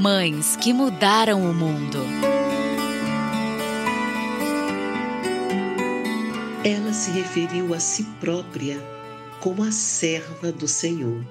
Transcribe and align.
Mães 0.00 0.56
que 0.56 0.72
mudaram 0.72 1.42
o 1.42 1.52
mundo. 1.52 1.98
Ela 6.64 6.94
se 6.94 7.10
referiu 7.10 7.74
a 7.74 7.78
si 7.78 8.04
própria 8.18 8.80
como 9.40 9.62
a 9.62 9.70
serva 9.70 10.50
do 10.50 10.66
Senhor. 10.66 11.22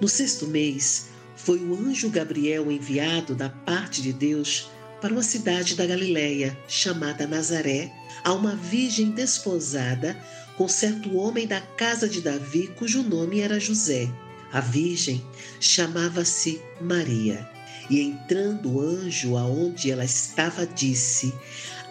No 0.00 0.06
sexto 0.06 0.46
mês, 0.46 1.08
foi 1.34 1.58
o 1.58 1.74
anjo 1.74 2.08
Gabriel 2.08 2.70
enviado 2.70 3.34
da 3.34 3.48
parte 3.48 4.00
de 4.00 4.12
Deus 4.12 4.70
para 5.00 5.12
uma 5.12 5.24
cidade 5.24 5.74
da 5.74 5.84
Galiléia 5.84 6.56
chamada 6.68 7.26
Nazaré, 7.26 7.90
a 8.22 8.32
uma 8.32 8.54
virgem 8.54 9.10
desposada 9.10 10.16
com 10.56 10.68
certo 10.68 11.16
homem 11.16 11.44
da 11.44 11.60
casa 11.60 12.08
de 12.08 12.20
Davi, 12.20 12.68
cujo 12.78 13.02
nome 13.02 13.40
era 13.40 13.58
José. 13.58 14.08
A 14.52 14.60
virgem 14.60 15.26
chamava-se 15.58 16.62
Maria. 16.80 17.55
E 17.88 18.00
entrando 18.00 18.74
o 18.74 18.80
anjo 18.80 19.36
aonde 19.36 19.90
ela 19.90 20.04
estava, 20.04 20.66
disse: 20.66 21.32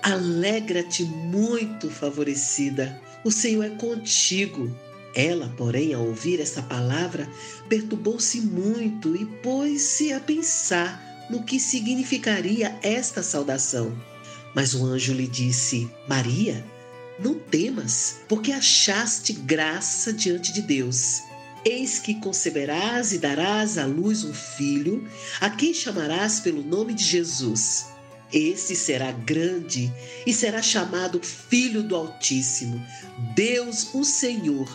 Alegra-te 0.01 1.03
muito, 1.03 1.89
favorecida, 1.89 3.01
o 3.23 3.31
Senhor 3.31 3.63
é 3.63 3.69
contigo. 3.69 4.75
Ela, 5.15 5.53
porém, 5.55 5.93
ao 5.93 6.05
ouvir 6.05 6.41
essa 6.41 6.61
palavra, 6.61 7.29
perturbou-se 7.69 8.41
muito 8.41 9.15
e 9.15 9.25
pôs-se 9.25 10.11
a 10.11 10.19
pensar 10.19 11.27
no 11.29 11.43
que 11.43 11.59
significaria 11.59 12.77
esta 12.83 13.23
saudação. 13.23 13.97
Mas 14.53 14.73
o 14.73 14.85
anjo 14.85 15.13
lhe 15.13 15.27
disse: 15.27 15.89
Maria, 16.07 16.65
não 17.17 17.35
temas, 17.35 18.17
porque 18.27 18.51
achaste 18.51 19.33
graça 19.33 20.11
diante 20.11 20.51
de 20.51 20.61
Deus. 20.61 21.21
Eis 21.65 21.97
que 21.97 22.13
conceberás 22.19 23.11
e 23.11 23.17
darás 23.17 23.79
à 23.79 23.87
luz 23.87 24.23
um 24.23 24.33
filho, 24.33 25.09
a 25.41 25.49
quem 25.49 25.73
chamarás 25.73 26.39
pelo 26.39 26.61
nome 26.61 26.93
de 26.93 27.03
Jesus. 27.03 27.87
Este 28.31 28.75
será 28.75 29.11
grande 29.11 29.91
e 30.27 30.33
será 30.33 30.61
chamado 30.61 31.19
Filho 31.23 31.81
do 31.81 31.95
Altíssimo. 31.95 32.79
Deus, 33.35 33.95
o 33.95 34.03
Senhor, 34.03 34.69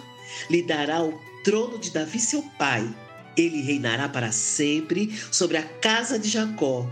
lhe 0.50 0.62
dará 0.62 1.00
o 1.00 1.16
trono 1.44 1.78
de 1.78 1.92
Davi, 1.92 2.18
seu 2.18 2.42
pai. 2.58 2.92
Ele 3.36 3.62
reinará 3.62 4.08
para 4.08 4.32
sempre 4.32 5.16
sobre 5.30 5.58
a 5.58 5.62
casa 5.62 6.18
de 6.18 6.28
Jacó, 6.28 6.90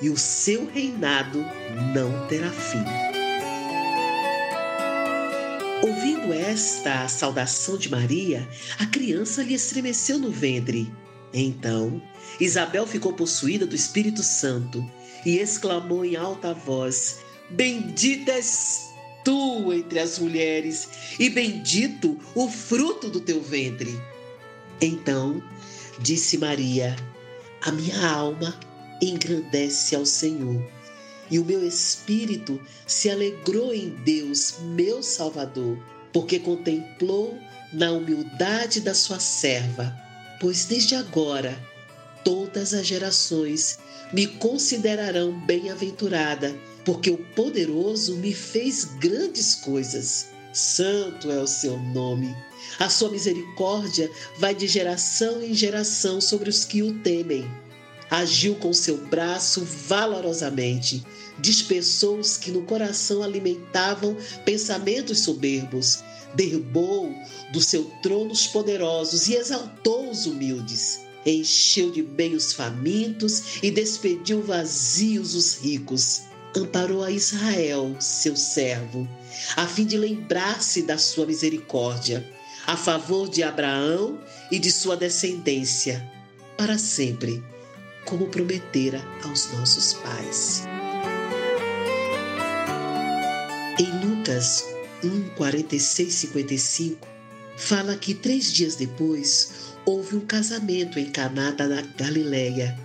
e 0.00 0.08
o 0.08 0.16
seu 0.16 0.70
reinado 0.70 1.44
não 1.92 2.28
terá 2.28 2.50
fim. 2.50 3.09
Ouvindo 5.82 6.32
esta 6.32 7.08
saudação 7.08 7.78
de 7.78 7.88
Maria, 7.88 8.46
a 8.78 8.86
criança 8.86 9.42
lhe 9.42 9.54
estremeceu 9.54 10.18
no 10.18 10.30
ventre. 10.30 10.92
Então, 11.32 12.02
Isabel 12.38 12.86
ficou 12.86 13.14
possuída 13.14 13.66
do 13.66 13.74
Espírito 13.74 14.22
Santo 14.22 14.84
e 15.24 15.38
exclamou 15.38 16.04
em 16.04 16.16
alta 16.16 16.52
voz: 16.52 17.20
Bendita 17.48 18.32
és 18.32 18.90
tu 19.24 19.72
entre 19.72 19.98
as 19.98 20.18
mulheres, 20.18 20.88
e 21.18 21.30
bendito 21.30 22.18
o 22.34 22.48
fruto 22.48 23.08
do 23.08 23.20
teu 23.20 23.40
ventre. 23.40 23.98
Então 24.80 25.42
disse 25.98 26.36
Maria: 26.36 26.94
A 27.62 27.72
minha 27.72 28.06
alma 28.06 28.58
engrandece 29.00 29.96
ao 29.96 30.04
Senhor, 30.04 30.62
e 31.30 31.38
o 31.38 31.44
meu 31.44 31.66
espírito 31.66 32.60
se 32.86 33.08
alegrou 33.08 33.72
em 33.72 33.90
Deus, 34.04 34.56
meu 34.60 35.02
Salvador, 35.02 35.78
porque 36.12 36.38
contemplou 36.38 37.38
na 37.72 37.92
humildade 37.92 38.80
da 38.80 38.94
sua 38.94 39.20
serva, 39.20 39.94
pois 40.40 40.64
desde 40.64 40.94
agora 40.94 41.56
todas 42.24 42.74
as 42.74 42.86
gerações 42.86 43.78
me 44.12 44.26
considerarão 44.26 45.38
bem-aventurada, 45.46 46.54
porque 46.84 47.10
o 47.10 47.18
poderoso 47.36 48.16
me 48.16 48.34
fez 48.34 48.84
grandes 48.84 49.54
coisas. 49.54 50.26
Santo 50.52 51.30
é 51.30 51.40
o 51.40 51.46
seu 51.46 51.78
nome. 51.78 52.34
A 52.78 52.88
sua 52.88 53.10
misericórdia 53.10 54.10
vai 54.38 54.54
de 54.54 54.66
geração 54.66 55.42
em 55.42 55.54
geração 55.54 56.20
sobre 56.20 56.50
os 56.50 56.64
que 56.64 56.82
o 56.82 56.98
temem. 57.00 57.48
Agiu 58.10 58.56
com 58.56 58.72
seu 58.72 58.96
braço 58.96 59.64
valorosamente, 59.64 61.04
dispersou 61.38 62.18
os 62.18 62.36
que 62.36 62.50
no 62.50 62.62
coração 62.62 63.22
alimentavam 63.22 64.16
pensamentos 64.44 65.20
soberbos, 65.20 66.02
derrubou 66.34 67.14
do 67.52 67.60
seu 67.60 67.84
trono 68.02 68.32
os 68.32 68.46
poderosos 68.46 69.28
e 69.28 69.34
exaltou 69.34 70.10
os 70.10 70.26
humildes. 70.26 71.00
Encheu 71.24 71.90
de 71.90 72.02
bem 72.02 72.34
os 72.34 72.52
famintos 72.52 73.62
e 73.62 73.70
despediu 73.70 74.42
vazios 74.42 75.34
os 75.34 75.58
ricos. 75.58 76.22
Amparou 76.56 77.04
a 77.04 77.10
Israel, 77.10 77.94
seu 78.00 78.34
servo, 78.34 79.08
a 79.56 79.66
fim 79.66 79.84
de 79.84 79.96
lembrar-se 79.96 80.82
da 80.82 80.98
sua 80.98 81.26
misericórdia, 81.26 82.28
a 82.66 82.76
favor 82.76 83.28
de 83.28 83.42
Abraão 83.42 84.18
e 84.50 84.58
de 84.58 84.72
sua 84.72 84.96
descendência, 84.96 86.10
para 86.56 86.76
sempre, 86.76 87.42
como 88.04 88.28
prometera 88.28 89.02
aos 89.24 89.52
nossos 89.52 89.94
pais. 89.94 90.64
Em 93.78 94.06
Lucas 94.06 94.64
1, 95.02 95.34
46, 95.36 96.12
55, 96.12 97.08
fala 97.56 97.96
que 97.96 98.14
três 98.14 98.52
dias 98.52 98.76
depois 98.76 99.52
houve 99.84 100.16
um 100.16 100.26
casamento 100.26 100.98
em 100.98 101.10
Caná 101.10 101.50
da 101.50 101.66
Galileia, 101.96 102.78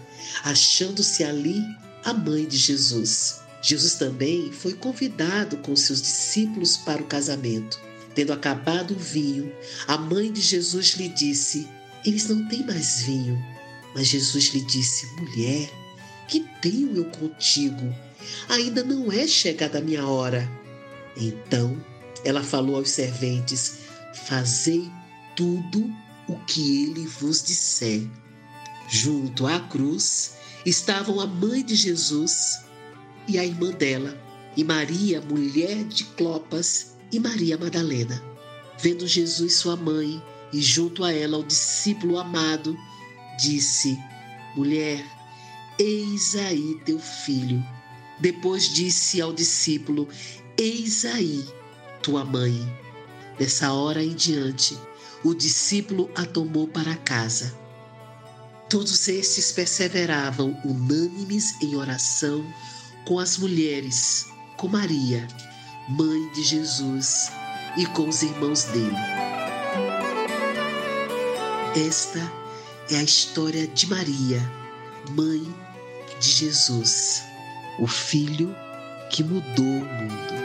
achando-se 0.44 1.24
ali 1.24 1.62
a 2.04 2.14
mãe 2.14 2.46
de 2.46 2.58
Jesus. 2.58 3.42
Jesus 3.62 3.96
também 3.96 4.52
foi 4.52 4.74
convidado 4.74 5.58
com 5.58 5.76
seus 5.76 6.02
discípulos 6.02 6.78
para 6.78 7.02
o 7.02 7.08
casamento. 7.08 7.80
Tendo 8.14 8.32
acabado 8.32 8.92
o 8.92 9.00
vinho, 9.00 9.52
a 9.88 9.98
mãe 9.98 10.32
de 10.32 10.40
Jesus 10.40 10.92
lhe 10.92 11.10
disse: 11.10 11.68
Eles 12.06 12.30
não 12.30 12.48
têm 12.48 12.64
mais 12.66 13.02
vinho. 13.02 13.44
Mas 13.96 14.08
Jesus 14.08 14.54
lhe 14.54 14.62
disse: 14.62 15.08
Mulher, 15.16 15.72
que 16.28 16.42
tenho 16.62 16.98
eu 16.98 17.06
contigo? 17.06 17.96
Ainda 18.50 18.84
não 18.84 19.12
é 19.12 19.26
chegada 19.26 19.80
a 19.80 19.82
minha 19.82 20.06
hora. 20.06 20.48
Então 21.16 21.82
ela 22.26 22.44
falou 22.44 22.76
aos 22.76 22.90
serventes: 22.90 23.78
Fazei 24.28 24.92
tudo 25.36 25.90
o 26.28 26.36
que 26.46 26.84
ele 26.84 27.08
vos 27.08 27.42
disser. 27.42 28.02
Junto 28.90 29.48
à 29.48 29.60
cruz 29.60 30.34
estavam 30.66 31.20
a 31.20 31.26
mãe 31.26 31.64
de 31.64 31.76
Jesus 31.76 32.66
e 33.28 33.40
a 33.40 33.46
irmã 33.46 33.72
dela, 33.72 34.16
e 34.56 34.64
Maria, 34.64 35.22
mulher 35.22 35.84
de 35.86 36.04
Clopas, 36.04 36.96
e 37.12 37.20
Maria 37.20 37.58
Madalena. 37.58 38.22
Vendo 38.80 39.08
Jesus 39.08 39.56
sua 39.56 39.76
mãe 39.76 40.22
e 40.52 40.62
junto 40.62 41.04
a 41.04 41.12
ela 41.12 41.38
o 41.38 41.44
discípulo 41.44 42.18
amado, 42.18 42.78
disse: 43.38 44.00
Mulher, 44.56 45.04
eis 45.80 46.36
aí 46.36 46.80
teu 46.86 47.00
filho. 47.00 47.64
Depois 48.20 48.70
disse 48.74 49.22
ao 49.22 49.34
discípulo: 49.34 50.08
Eis 50.58 51.06
aí 51.06 51.46
tua 52.02 52.24
mãe. 52.24 52.54
Dessa 53.38 53.74
hora 53.74 54.02
em 54.04 54.14
diante, 54.14 54.78
o 55.24 55.34
discípulo 55.34 56.10
a 56.16 56.26
tomou 56.26 56.68
para 56.68 56.96
casa. 56.96 57.54
Todos 58.70 59.08
estes 59.08 59.52
perseveravam 59.52 60.58
unânimes 60.64 61.62
em 61.62 61.76
oração 61.76 62.46
com 63.06 63.20
as 63.20 63.38
mulheres, 63.38 64.26
com 64.58 64.68
Maria, 64.68 65.28
mãe 65.90 66.32
de 66.32 66.44
Jesus, 66.44 67.30
e 67.78 67.86
com 67.88 68.08
os 68.08 68.24
irmãos 68.24 68.64
dele. 68.66 68.96
Esta 71.76 72.45
é 72.92 72.98
a 72.98 73.04
história 73.04 73.68
de 73.68 73.88
Maria, 73.88 74.40
mãe 75.10 75.42
de 76.20 76.30
Jesus, 76.30 77.24
o 77.80 77.88
filho 77.88 78.56
que 79.10 79.24
mudou 79.24 79.66
o 79.66 79.86
mundo. 79.86 80.36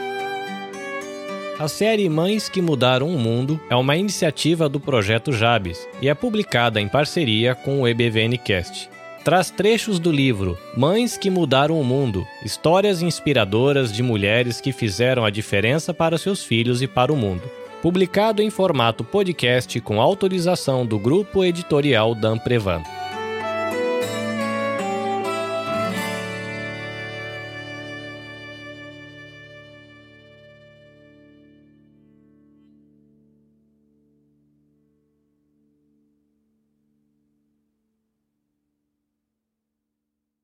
A 1.59 1.67
série 1.67 2.09
Mães 2.09 2.49
que 2.49 2.59
Mudaram 2.59 3.07
o 3.07 3.19
Mundo 3.19 3.61
é 3.69 3.75
uma 3.75 3.95
iniciativa 3.95 4.67
do 4.67 4.79
projeto 4.79 5.31
Jabes 5.31 5.87
e 6.01 6.09
é 6.09 6.15
publicada 6.15 6.81
em 6.81 6.87
parceria 6.87 7.53
com 7.53 7.81
o 7.81 7.87
EBVNcast. 7.87 8.89
Traz 9.23 9.51
trechos 9.51 9.99
do 9.99 10.11
livro 10.11 10.57
Mães 10.75 11.15
que 11.17 11.29
Mudaram 11.29 11.79
o 11.79 11.83
Mundo 11.83 12.25
histórias 12.43 13.03
inspiradoras 13.03 13.93
de 13.93 14.01
mulheres 14.01 14.59
que 14.59 14.71
fizeram 14.71 15.23
a 15.23 15.29
diferença 15.29 15.93
para 15.93 16.17
seus 16.17 16.43
filhos 16.43 16.81
e 16.81 16.87
para 16.87 17.13
o 17.13 17.15
mundo. 17.15 17.60
Publicado 17.81 18.43
em 18.43 18.51
formato 18.51 19.03
podcast 19.03 19.81
com 19.81 19.99
autorização 19.99 20.85
do 20.85 20.99
grupo 20.99 21.43
editorial 21.43 22.13
Dan 22.13 22.37
Prevan. 22.37 22.83